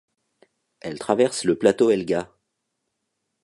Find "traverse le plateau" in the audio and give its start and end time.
0.97-1.91